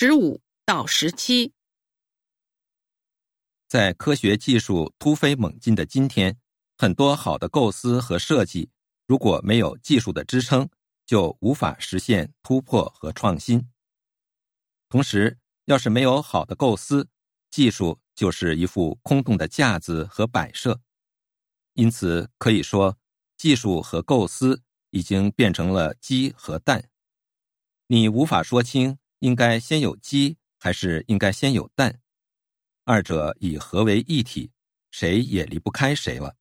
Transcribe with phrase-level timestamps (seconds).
[0.00, 1.52] 十五到十七，
[3.66, 6.38] 在科学技术突飞猛进的今天，
[6.76, 8.70] 很多好的构思和设计，
[9.08, 10.70] 如果没有技术的支撑，
[11.04, 13.68] 就无法实现突破和创新。
[14.88, 17.08] 同时，要是没有好的构思，
[17.50, 20.80] 技术就是一副空洞的架子和摆设。
[21.74, 22.96] 因此，可以说，
[23.36, 26.88] 技术和构思已经变成了鸡和蛋，
[27.88, 28.96] 你无法说清。
[29.20, 32.00] 应该先有鸡还是应该先有蛋？
[32.84, 34.50] 二者已合为一体，
[34.90, 36.36] 谁也离不开谁了。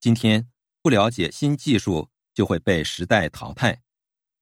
[0.00, 0.50] 今天
[0.82, 3.80] 不了解新技术，就会被时代淘汰；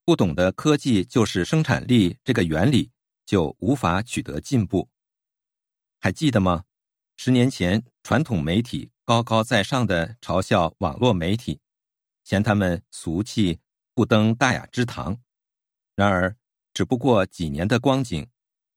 [0.05, 2.91] 不懂得科技就是生产力这个原理，
[3.24, 4.88] 就无法取得进步。
[6.00, 6.64] 还记得吗？
[7.16, 11.61] 十年前，传统媒体高高在上的嘲笑网络媒体，
[12.24, 13.61] 嫌他们俗气，
[13.95, 15.20] 不登大雅之堂。
[15.95, 16.36] 然而，
[16.75, 18.27] 只不过几年的光景，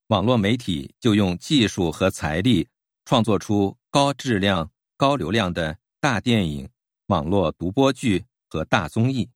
[0.08, 2.68] 网络媒体就用技术和财力
[3.06, 6.70] 创作出高质量、高流量的大电影、
[7.08, 9.30] 网络独播剧和大综艺。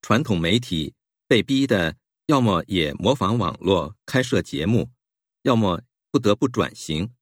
[0.00, 0.94] 传统媒体
[1.26, 4.90] 被逼的，要么也模仿网络开设节目，
[5.42, 7.12] 要么不得不转型，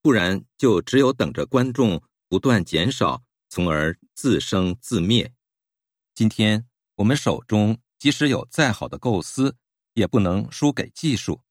[0.00, 5.32] 不然就只有等着观众不断减少，从而自生自灭。
[6.14, 9.56] 今天我们手中即使有再好的构思，
[9.98, 11.42] 也不能输给技术，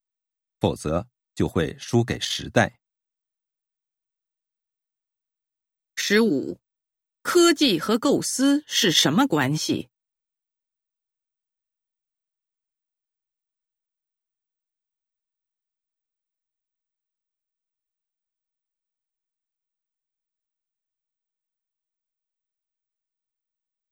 [0.58, 2.80] 否则就会输给时代。
[5.98, 6.58] 十五，
[7.22, 9.90] 科技和构思是什么关系？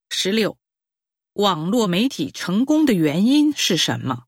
[0.09, 0.57] 十六，
[1.33, 4.27] 网络媒体成功的原因是什么？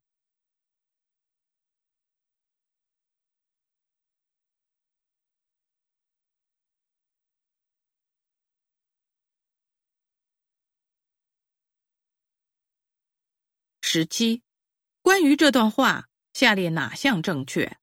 [13.97, 14.43] 十七，
[15.01, 17.77] 关于这段话，下列哪项正确？